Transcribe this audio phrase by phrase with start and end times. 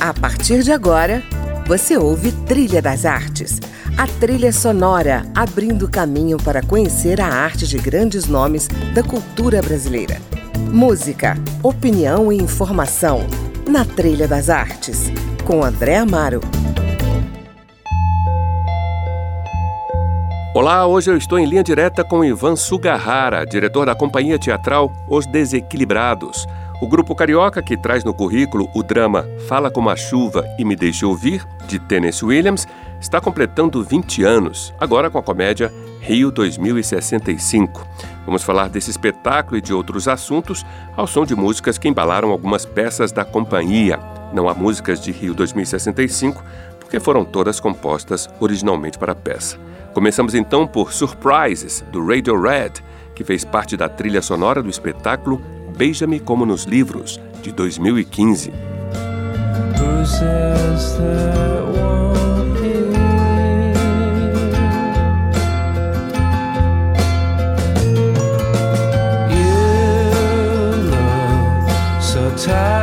[0.00, 1.22] A partir de agora,
[1.66, 3.60] você ouve Trilha das Artes,
[3.98, 10.16] a trilha sonora abrindo caminho para conhecer a arte de grandes nomes da cultura brasileira.
[10.72, 13.26] Música, opinião e informação
[13.68, 15.12] na Trilha das Artes,
[15.44, 16.40] com André Amaro.
[20.54, 25.26] Olá, hoje eu estou em linha direta com Ivan Sugahara, diretor da companhia teatral Os
[25.26, 26.46] Desequilibrados.
[26.80, 30.74] O grupo carioca que traz no currículo o drama Fala como a Chuva e Me
[30.74, 32.66] Deixe Ouvir, de Tennessee Williams,
[32.98, 35.70] está completando 20 anos, agora com a comédia
[36.00, 37.86] Rio 2065.
[38.24, 40.64] Vamos falar desse espetáculo e de outros assuntos
[40.96, 44.00] ao som de músicas que embalaram algumas peças da companhia.
[44.32, 46.42] Não há músicas de Rio 2065,
[46.78, 49.58] porque foram todas compostas originalmente para a peça.
[49.92, 52.72] Começamos então por Surprises, do Radio Red,
[53.14, 55.42] que fez parte da trilha sonora do espetáculo
[55.80, 58.52] Beija-me como nos livros, de 2015.
[72.30, 72.79] Ivan,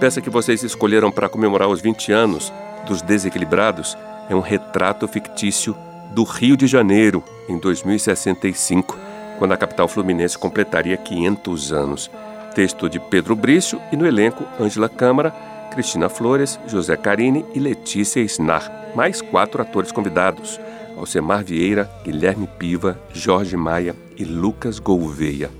[0.00, 2.50] peça que vocês escolheram para comemorar os 20 anos
[2.86, 3.98] dos Desequilibrados
[4.30, 5.76] é um retrato fictício
[6.12, 8.96] do Rio de Janeiro em 2065,
[9.38, 12.10] quando a capital fluminense completaria 500 anos.
[12.54, 15.32] Texto de Pedro Brício e no elenco Ângela Câmara,
[15.70, 20.58] Cristina Flores, José Carini e Letícia Snar, mais quatro atores convidados:
[20.96, 25.50] Alcemar Vieira, Guilherme Piva, Jorge Maia e Lucas Gouveia.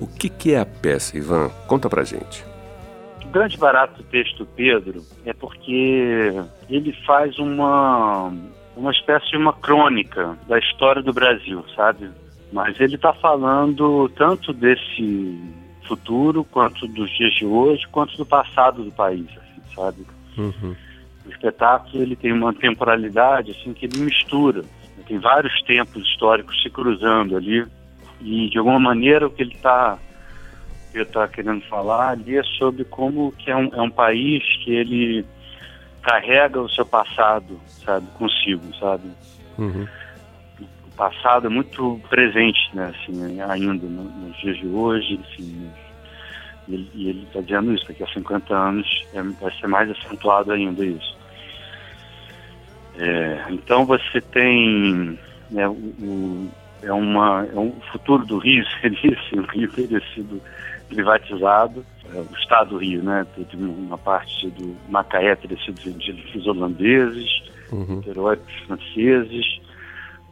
[0.00, 1.50] O que, que é a peça, Ivan?
[1.68, 2.49] Conta pra gente
[3.28, 6.32] grande barato do texto do Pedro é porque
[6.68, 8.32] ele faz uma,
[8.76, 12.10] uma espécie de uma crônica da história do Brasil, sabe?
[12.52, 15.38] Mas ele está falando tanto desse
[15.86, 20.06] futuro, quanto dos dias de hoje, quanto do passado do país, assim, sabe?
[20.36, 20.74] Uhum.
[21.26, 24.64] O espetáculo ele tem uma temporalidade assim que ele mistura,
[25.10, 27.66] tem vários tempos históricos se cruzando ali
[28.20, 29.98] e de alguma maneira o que ele está
[30.90, 34.42] que eu estava querendo falar ali é sobre como que é um, é um país
[34.64, 35.24] que ele
[36.02, 39.10] carrega o seu passado, sabe, consigo, sabe?
[39.58, 39.86] Uhum.
[40.60, 45.70] O passado é muito presente, né, assim, ainda nos dias de hoje, assim,
[46.68, 50.84] e ele está dizendo isso, daqui a 50 anos é, vai ser mais acentuado ainda
[50.84, 51.18] isso.
[52.96, 55.18] É, então você tem
[55.50, 56.50] né, o, o,
[56.82, 60.40] é, uma, é um futuro do Rio seria assim, o Rio teria sido
[60.88, 61.84] privatizado.
[62.12, 63.26] É, o Estado do Rio, né?
[63.36, 67.96] Teve uma parte do Macaé teria sido vendido para os holandeses, uhum.
[67.96, 69.60] Niterói para os franceses,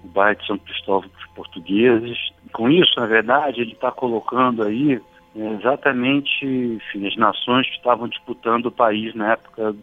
[0.05, 2.19] o bairro de São Cristóvão para os portugueses.
[2.53, 5.01] Com isso, na verdade, ele está colocando aí
[5.37, 9.75] é, exatamente enfim, as nações que estavam disputando o país na época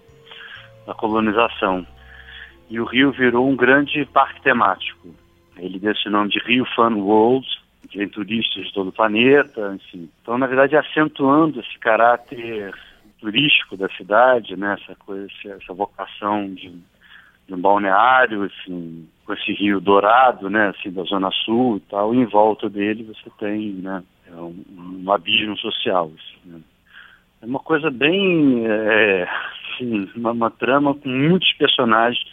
[0.86, 1.86] da colonização.
[2.70, 5.08] E o Rio virou um grande parque temático.
[5.58, 7.48] Ele deu esse nome de Rio Fun World,
[7.96, 10.10] vem turistas de todo o planeta, enfim.
[10.22, 12.74] Então, na verdade, acentuando esse caráter
[13.20, 16.72] turístico da cidade, né, essa coisa, essa vocação de,
[17.48, 22.13] de um balneário, assim, com esse rio dourado, né, assim, da zona sul e tal,
[22.13, 24.63] e em volta dele você tem, né, é um,
[25.04, 26.60] um abismo social, assim, né.
[27.42, 29.28] É uma coisa bem, é,
[29.74, 32.24] assim, uma, uma trama com muitos personagens,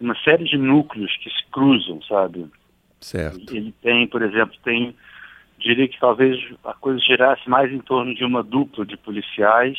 [0.00, 2.46] uma série de núcleos que se cruzam, sabe?
[3.00, 3.54] Certo.
[3.54, 4.94] Ele tem, por exemplo, tem,
[5.58, 9.78] diria que talvez a coisa girasse mais em torno de uma dupla de policiais,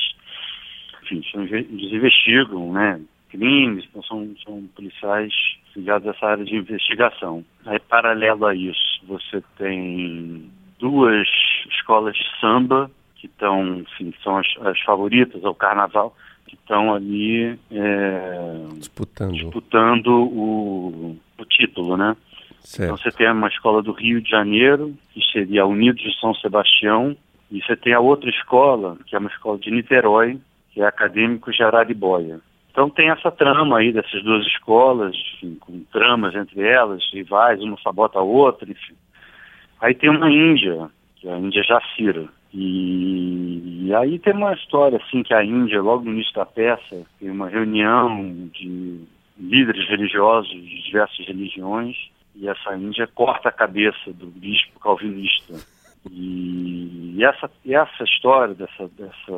[1.04, 1.22] enfim,
[1.52, 5.34] eles investigam, né, crimes, então são, são policiais
[5.75, 7.44] ligados a essa área de investigação.
[7.66, 10.50] Aí, paralelo a isso, você tem
[10.80, 11.28] duas
[11.69, 16.16] escolas de samba que estão, enfim, são as, as favoritas ao carnaval,
[16.46, 22.16] que estão ali é, disputando, disputando o, o título, né?
[22.62, 22.94] Certo.
[22.94, 26.33] Então você tem uma escola do Rio de Janeiro, que seria a Unidos de São
[26.36, 27.15] Sebastião,
[27.51, 30.39] e você tem a outra escola, que é uma escola de Niterói,
[30.74, 32.39] que é Acadêmico Araribóia.
[32.69, 37.80] Então tem essa trama aí dessas duas escolas, enfim, com tramas entre elas, rivais, uma
[37.81, 38.94] sabota a outra, enfim.
[39.81, 42.25] Aí tem uma Índia, que é a Índia Jacira.
[42.54, 47.06] E, e, aí tem uma história assim que a Índia, logo no início da peça,
[47.19, 49.01] tem uma reunião de
[49.39, 51.95] líderes religiosos de diversas religiões
[52.39, 55.54] e essa Índia corta a cabeça do bispo calvinista.
[56.10, 59.34] E, essa, essa história dessa, dessa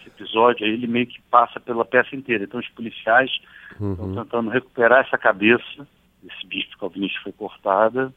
[0.00, 2.44] esse episódio aí, ele meio que passa pela peça inteira.
[2.44, 3.30] Então os policiais
[3.80, 3.92] uhum.
[3.92, 5.86] estão tentando recuperar essa cabeça,
[6.24, 8.12] esse bispo calvinista foi cortada,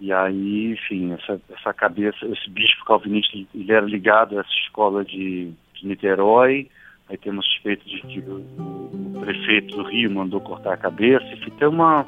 [0.00, 5.04] e aí, enfim, essa, essa cabeça, esse bispo calvinista, ele era ligado a essa escola
[5.04, 6.68] de, de Niterói,
[7.08, 11.50] aí temos suspeito de que o, o, prefeito do Rio mandou cortar a cabeça, enfim,
[11.50, 12.06] tem uma...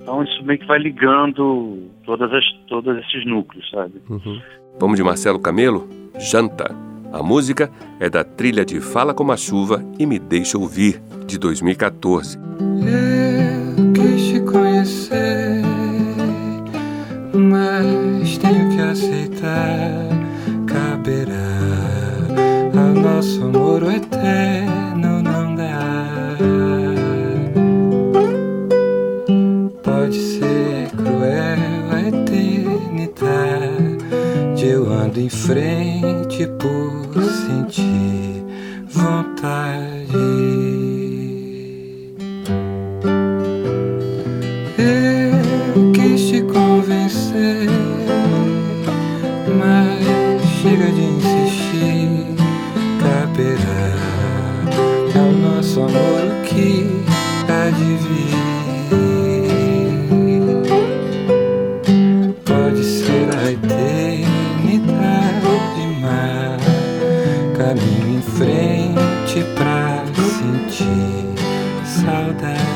[0.00, 3.94] Então isso meio que vai ligando todas as, todos esses núcleos, sabe?
[4.08, 4.40] Uhum.
[4.78, 5.88] Vamos de Marcelo Camelo?
[6.18, 6.74] Janta.
[7.12, 11.38] A música é da trilha de Fala Como a Chuva e Me Deixa Ouvir, de
[11.38, 12.38] 2014.
[12.38, 13.17] Eu
[67.88, 70.04] Em frente pra
[70.36, 71.34] sentir
[71.84, 72.68] saudade.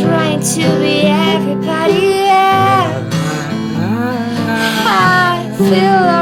[0.00, 3.14] trying to be everybody else.
[4.84, 6.21] I feel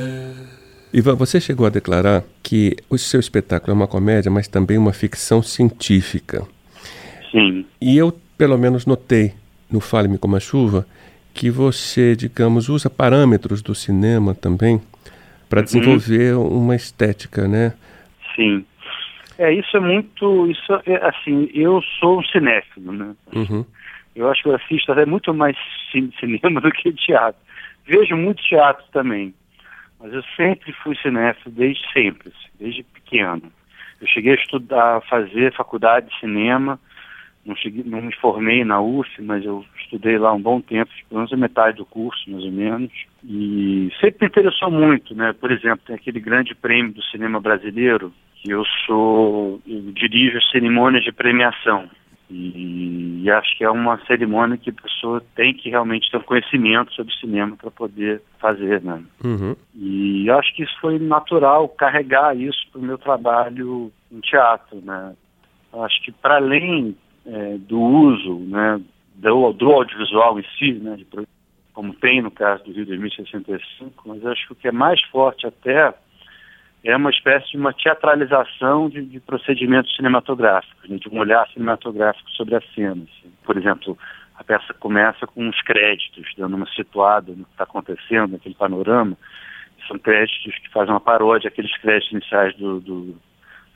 [0.93, 4.91] Ivan, você chegou a declarar que o seu espetáculo é uma comédia, mas também uma
[4.91, 6.45] ficção científica.
[7.31, 7.65] Sim.
[7.79, 9.33] E eu, pelo menos, notei
[9.71, 10.85] no Fale-me como a Chuva
[11.33, 14.81] que você, digamos, usa parâmetros do cinema também
[15.49, 15.65] para uhum.
[15.65, 17.73] desenvolver uma estética, né?
[18.35, 18.65] Sim.
[19.37, 20.47] É, isso é muito.
[20.51, 23.15] Isso é, assim, eu sou um cinéfilo, né?
[23.33, 23.65] Uhum.
[24.15, 25.55] Eu acho que eu assisto até muito mais
[26.19, 27.41] cinema do que teatro.
[27.85, 29.33] Vejo muito teatro também.
[30.01, 33.51] Mas eu sempre fui cinéfilo, desde sempre, assim, desde pequeno.
[34.01, 36.79] Eu cheguei a estudar, a fazer faculdade de cinema,
[37.45, 41.19] não, cheguei, não me formei na UF, mas eu estudei lá um bom tempo, pelo
[41.19, 42.91] menos a metade do curso, mais ou menos.
[43.23, 45.33] E sempre me interessou muito, né?
[45.33, 50.49] Por exemplo, tem aquele grande prêmio do cinema brasileiro, que eu sou, eu dirijo as
[50.49, 51.89] cerimônias de premiação.
[52.31, 56.23] E, e, acho que é uma cerimônia que a pessoa tem que realmente ter um
[56.23, 59.03] conhecimento sobre cinema para poder fazer, né?
[59.21, 59.53] Uhum.
[59.75, 65.13] E acho que isso foi natural, carregar isso para o meu trabalho em teatro, né?
[65.73, 66.95] Acho que para além
[67.25, 68.81] é, do uso, né,
[69.15, 71.07] do, do, audiovisual em si, né, de,
[71.73, 75.45] como tem no caso do Rio 2065, mas acho que o que é mais forte
[75.45, 75.93] até
[76.83, 82.29] é uma espécie de uma teatralização de, de procedimentos cinematográficos, né, de um olhar cinematográfico
[82.31, 83.03] sobre a cena.
[83.03, 83.31] Assim.
[83.43, 83.97] Por exemplo,
[84.35, 89.15] a peça começa com os créditos, dando uma situada no que está acontecendo, naquele panorama.
[89.87, 93.15] São créditos que fazem uma paródia aqueles créditos iniciais do, do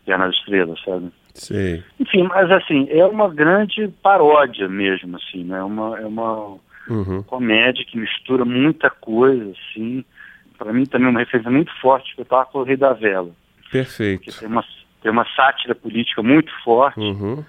[0.06, 1.12] Guerra das Estrelas, sabe?
[1.36, 1.84] Sim.
[2.00, 5.60] Enfim, mas assim, é uma grande paródia mesmo, assim, né?
[5.60, 6.58] É uma, é uma
[6.90, 7.22] uhum.
[7.24, 10.04] comédia que mistura muita coisa, assim,
[10.58, 13.32] para mim também uma referência muito forte, espetáculo Rei da Vela.
[13.72, 14.40] Perfeito.
[14.40, 14.64] Tem uma,
[15.02, 17.00] tem uma sátira política muito forte.
[17.00, 17.44] Uhum.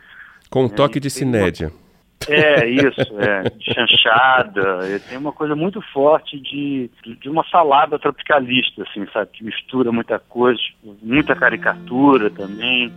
[0.51, 1.69] Com um toque é, de cinédia.
[1.69, 1.87] Uma...
[2.29, 8.83] É, isso, é, de chanchada, tem uma coisa muito forte de, de uma salada tropicalista,
[8.83, 10.61] assim, sabe, que mistura muita coisa,
[11.03, 12.93] muita caricatura também.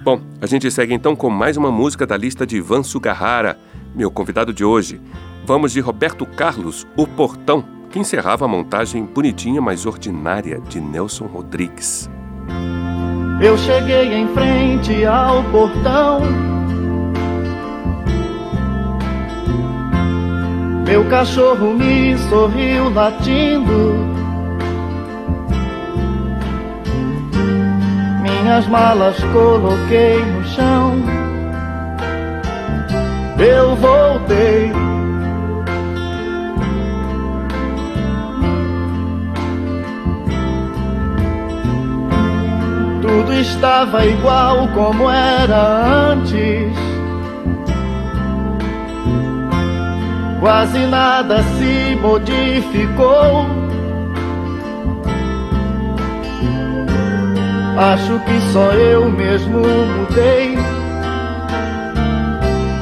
[0.00, 3.56] Bom, a gente segue então com mais uma música da lista de Ivan Sugahara,
[3.94, 5.00] meu convidado de hoje.
[5.46, 11.26] Vamos de Roberto Carlos, O Portão, que encerrava a montagem bonitinha, mas ordinária de Nelson
[11.26, 12.10] Rodrigues.
[13.40, 16.20] Eu cheguei em frente ao portão.
[20.84, 23.94] Meu cachorro me sorriu latindo.
[28.22, 30.94] Minhas malas coloquei no chão.
[33.38, 34.83] Eu voltei
[43.44, 46.72] estava igual como era antes.
[50.40, 53.46] Quase nada se modificou.
[57.76, 60.56] Acho que só eu mesmo mudei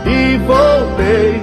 [0.07, 1.42] e voltei.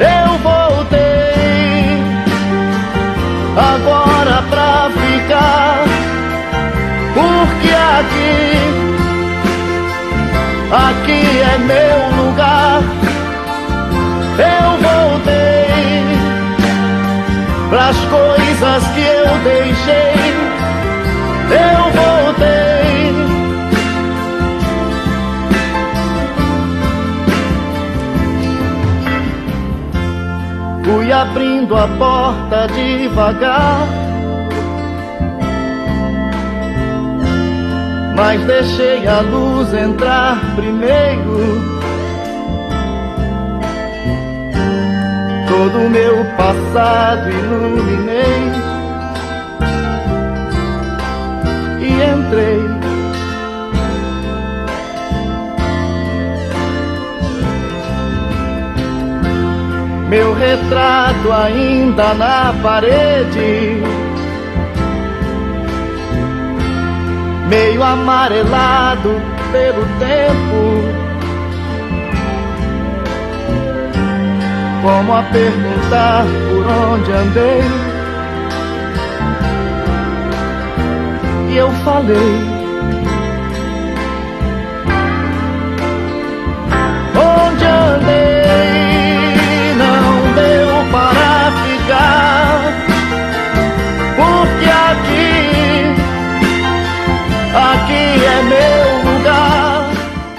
[0.00, 1.27] Eu voltei
[3.58, 5.84] agora pra ficar.
[7.14, 8.58] Porque aqui,
[10.72, 12.82] aqui é meu lugar.
[14.38, 16.04] Eu voltei
[17.70, 18.37] pras coisas
[31.20, 33.88] abrindo a porta devagar.
[38.16, 41.78] Mas deixei a luz entrar primeiro.
[45.48, 48.52] Todo meu passado iluminei
[51.80, 52.67] e entrei
[60.08, 63.82] meu retrato ainda na parede,
[67.48, 69.20] meio amarelado
[69.52, 70.82] pelo tempo,
[74.82, 77.62] como a perguntar por onde andei.
[81.50, 82.57] E eu falei.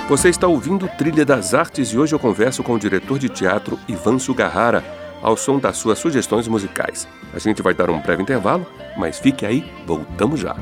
[0.09, 3.77] Você está ouvindo Trilha das Artes e hoje eu converso com o diretor de teatro
[3.87, 4.83] Ivan Sugahara
[5.21, 7.07] ao som das suas sugestões musicais.
[7.31, 8.65] A gente vai dar um breve intervalo,
[8.97, 10.55] mas fique aí, voltamos já.